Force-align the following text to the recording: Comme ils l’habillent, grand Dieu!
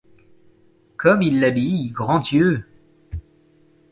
Comme 0.97 1.21
ils 1.21 1.39
l’habillent, 1.39 1.91
grand 1.91 2.17
Dieu! 2.17 2.65